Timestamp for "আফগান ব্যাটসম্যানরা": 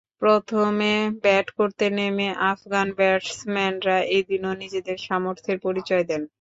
2.51-3.97